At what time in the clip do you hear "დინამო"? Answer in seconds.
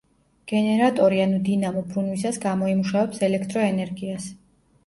1.49-1.83